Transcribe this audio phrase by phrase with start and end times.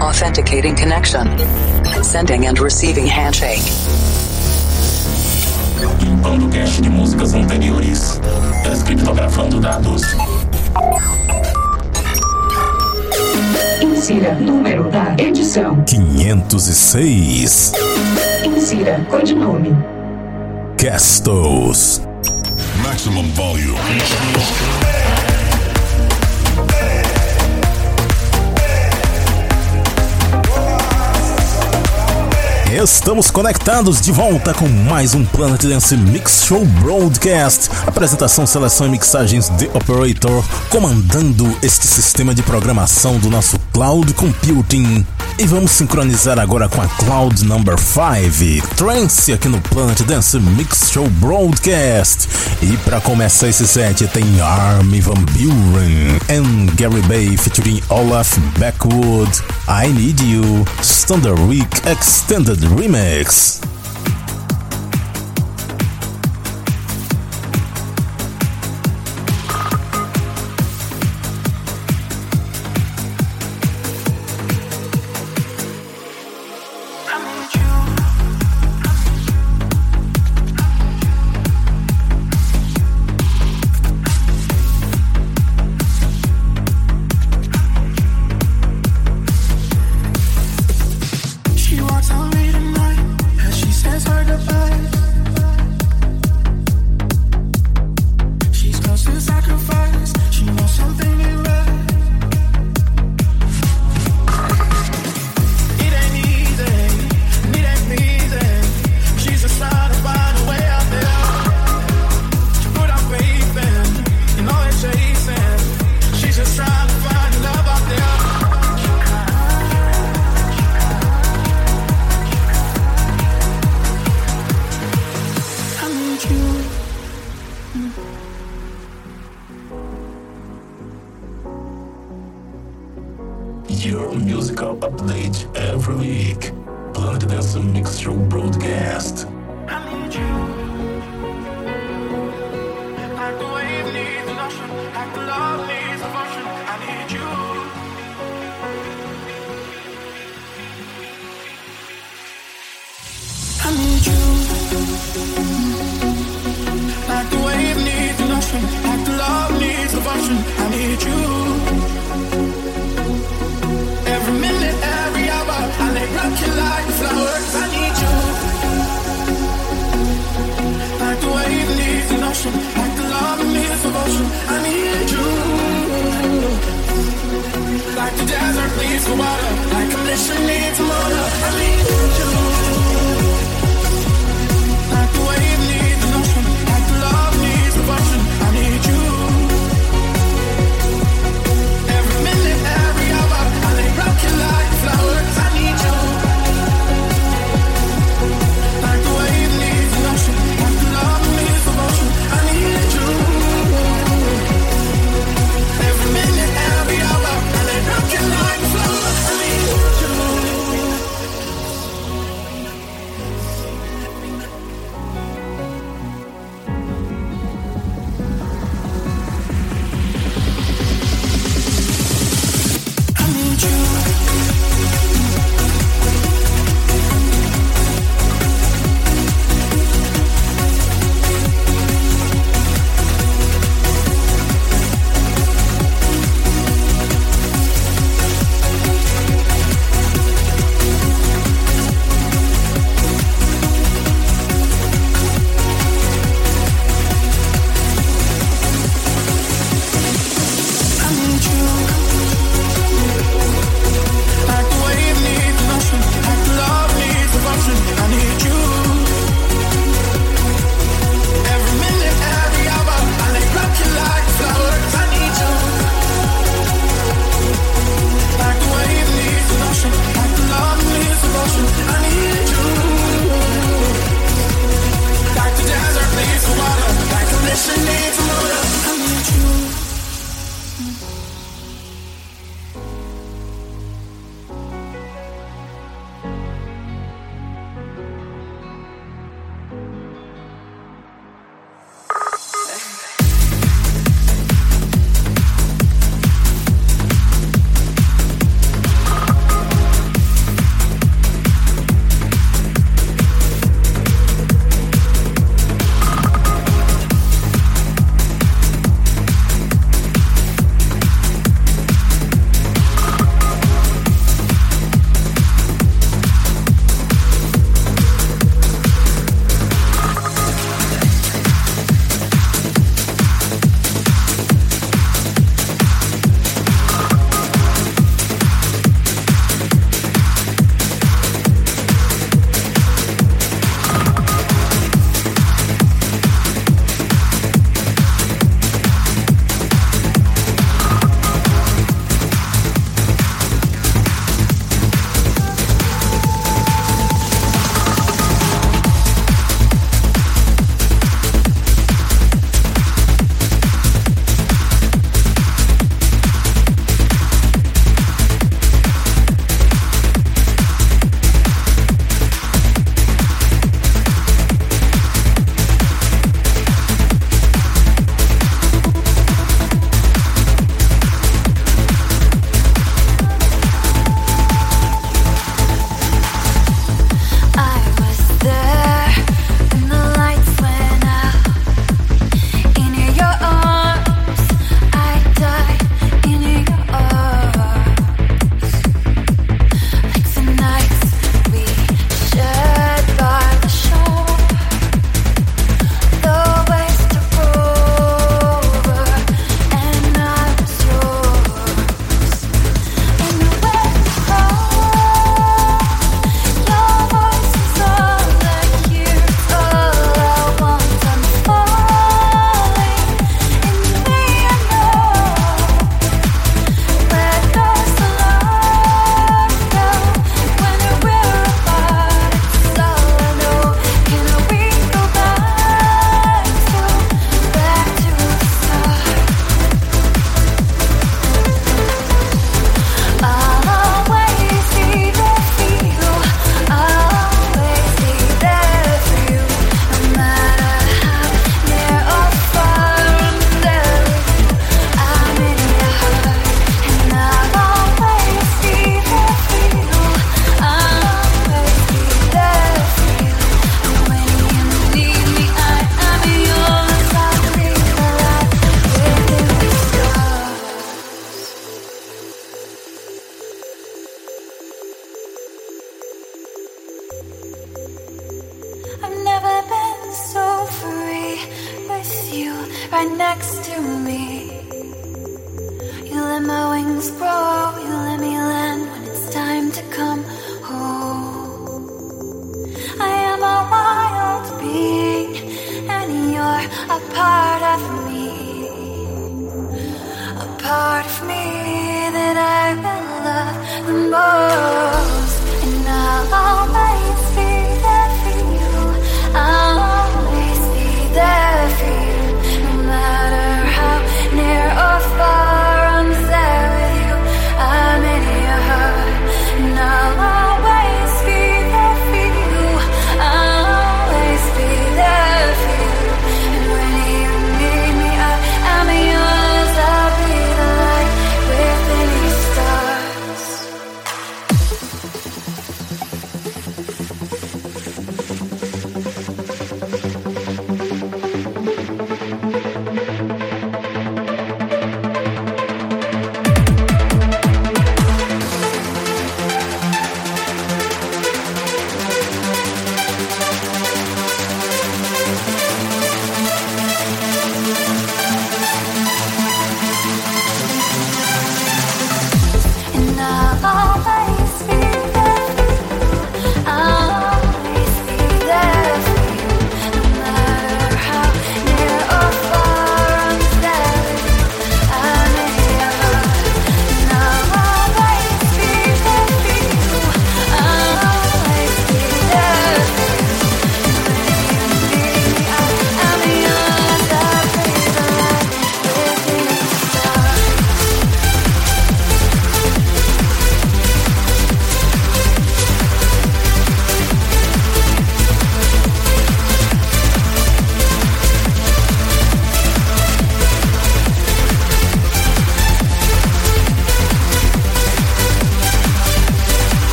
[0.00, 1.26] Authenticating connection.
[2.02, 3.62] Sending and receiving handshake.
[6.00, 8.20] Limpando cache de músicas anteriores.
[8.62, 10.02] Descriptografando dados.
[13.80, 17.72] Insira número da edição: 506.
[18.44, 19.76] Insira codinome:
[20.76, 22.02] Castos.
[22.82, 23.78] Maximum volume.
[32.70, 37.70] Estamos conectados de volta com mais um Planet Dance Mix Show Broadcast.
[37.86, 45.06] Apresentação, seleção e mixagens de Operator, comandando este sistema de programação do nosso cloud computing.
[45.40, 50.90] E vamos sincronizar agora com a Cloud Number 5, Trance aqui no Planet Dance Mix
[50.90, 52.28] Show Broadcast.
[52.60, 59.30] E para começar esse set tem Army Van Buren and Gary Bay featuring Olaf Backwood,
[59.68, 63.60] I Need You, Standard Week Extended Remix.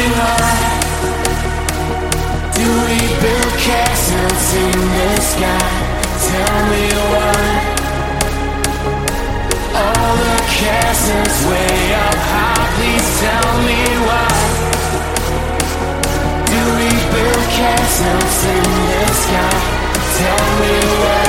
[0.00, 0.40] moving on
[2.56, 5.70] Do we build castles in the sky?
[6.28, 7.42] Tell me why
[9.82, 14.30] All the castles way up high Please tell me why
[16.52, 19.58] Do we build castles in the sky?
[20.18, 21.19] Tell me why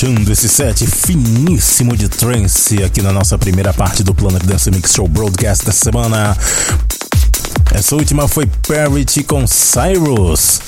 [0.00, 4.94] fechando esse set finíssimo de trance aqui na nossa primeira parte do Planet Dance Mix
[4.94, 6.34] Show Broadcast da semana.
[7.74, 10.59] Essa última foi Parity com Cyrus.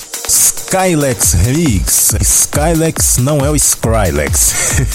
[0.72, 2.14] Skylex Remix.
[2.18, 4.54] Skylex não é o Skrillex.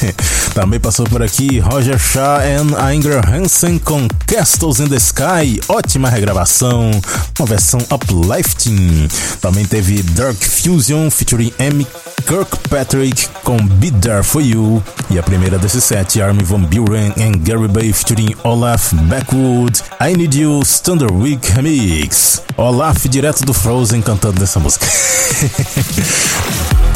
[0.56, 5.62] Também passou por aqui Roger Shah e Inger Hansen com Castles in the Sky.
[5.68, 6.90] Ótima regravação,
[7.38, 9.08] uma versão uplifting.
[9.40, 11.86] Também teve Dark Fusion featuring M.
[12.26, 14.84] Kirkpatrick com Be There For You.
[15.12, 19.80] E a primeira desses sete, Armin Van Buren e Gary Bay featuring Olaf Backwood.
[20.02, 22.42] I Need You Standard Week Remix.
[22.58, 24.88] Olaf direto do Frozen cantando essa música.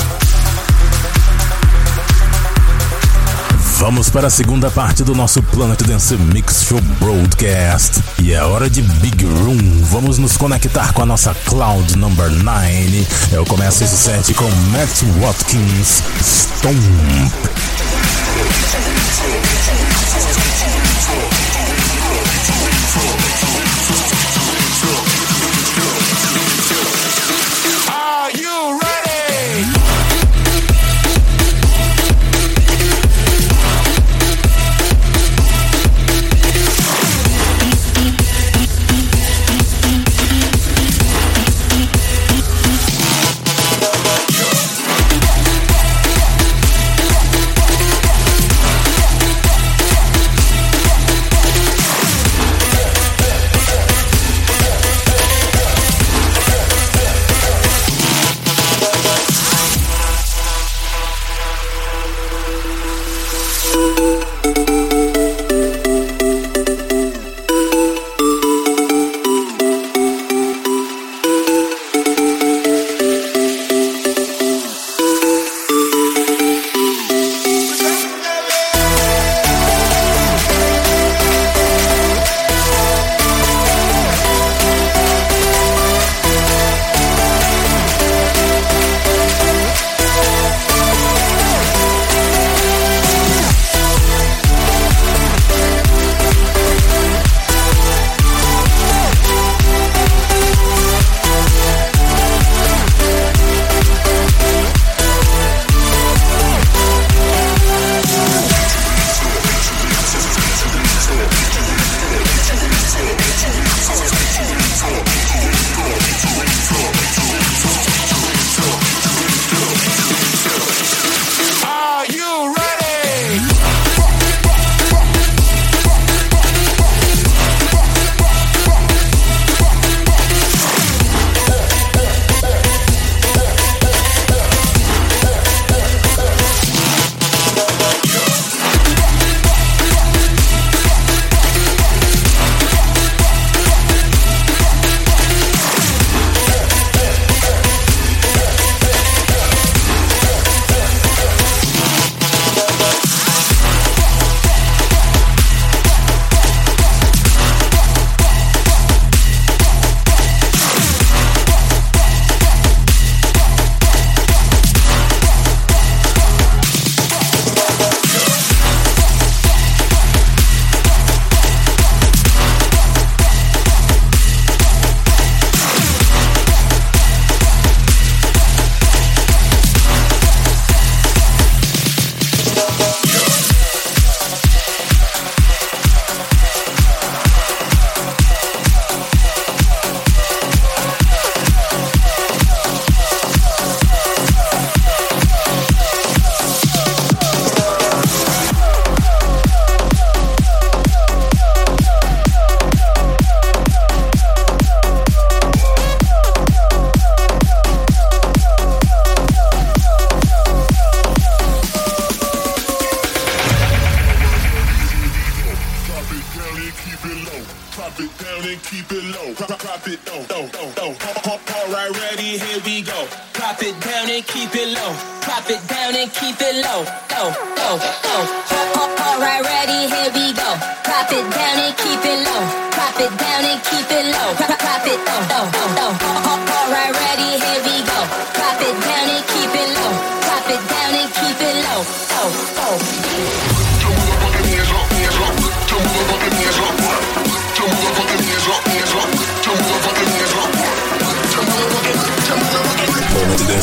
[3.81, 7.99] Vamos para a segunda parte do nosso Planet Dance Mix Show Broadcast.
[8.19, 9.57] E é hora de Big Room.
[9.85, 13.07] Vamos nos conectar com a nossa Cloud Number 9.
[13.31, 16.77] Eu começo esse set com Matt Watkins Stomp.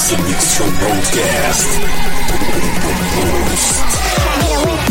[0.08, 1.68] Planet Dance Mix Show Broadcast.
[4.42, 4.87] Alright,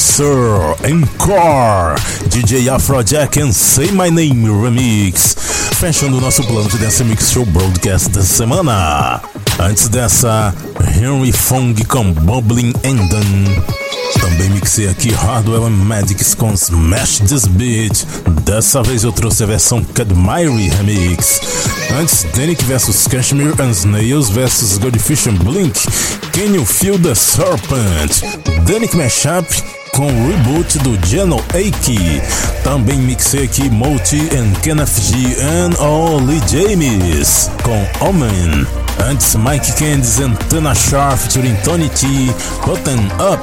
[0.00, 1.94] Mercer, Encore,
[2.30, 5.36] DJ Afrojack and Say My Name Remix,
[5.78, 9.20] fechando o nosso plano de Dance Mix Show Broadcast da semana.
[9.58, 10.54] Antes dessa,
[10.96, 13.62] Henry Fong com Bubbling Enden.
[14.18, 18.06] Também mixei aqui Hardwell and Magics com Smash This Beat.
[18.46, 21.42] Dessa vez eu trouxe a versão Kadmiri Remix.
[22.00, 25.78] Antes, Danik vs Cashmere and Snails vs Goldfish and Blink.
[26.32, 28.22] Can You Feel the Serpent?
[28.66, 29.46] Danik Mashup
[29.92, 32.20] com o reboot do Geno Aiki.
[32.62, 38.66] Também mixei aqui Multi and Kenneth G and Ollie James com Omen.
[39.08, 42.06] Antes Mike Candies and Tana Sharp featuring Tony T,
[42.66, 43.42] Button Up.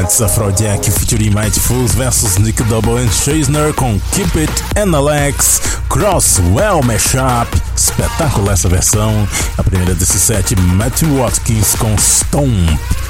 [0.00, 5.60] Antes Afrojack featuring Mighty Fools vs Nick Double and Chasner com Keep It and Alex
[5.88, 7.48] Crosswell Mashup.
[7.76, 9.28] Espetáculo essa versão.
[9.56, 13.07] A primeira desse set, Matthew Watkins com Stomp.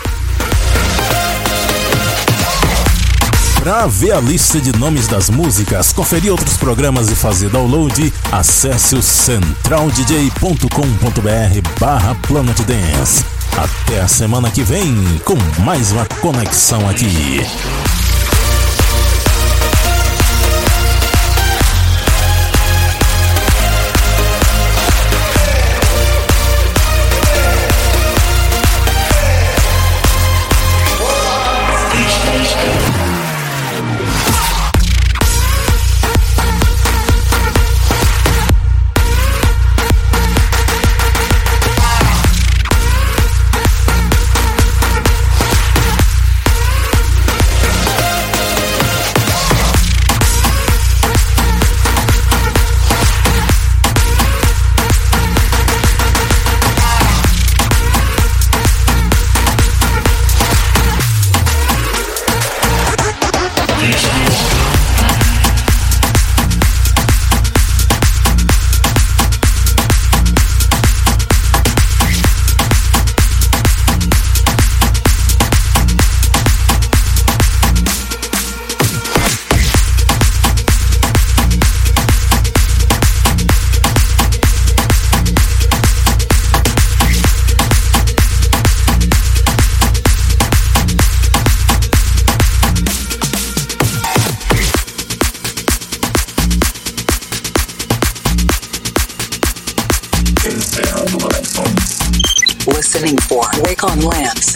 [3.68, 8.94] Para ver a lista de nomes das músicas, conferir outros programas e fazer download, acesse
[8.94, 13.22] o centraldj.com.br barra Planet Dance.
[13.58, 17.42] Até a semana que vem com mais uma conexão aqui.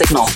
[0.05, 0.32] Signal.